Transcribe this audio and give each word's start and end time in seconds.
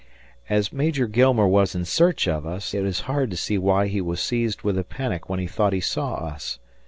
As 0.49 0.73
Major 0.73 1.05
Gilmer 1.05 1.45
was 1.47 1.75
in 1.75 1.85
search 1.85 2.27
of 2.27 2.43
us, 2.43 2.73
it 2.73 2.85
is 2.85 3.01
hard 3.01 3.29
to 3.29 3.37
see 3.37 3.59
why 3.59 3.85
he 3.85 4.01
was 4.01 4.19
seized 4.19 4.63
with 4.63 4.75
a 4.79 4.83
panic 4.83 5.29
when 5.29 5.39
he 5.39 5.45
thought 5.45 5.73
he 5.73 5.79
saw 5.79 6.15
us. 6.15 6.57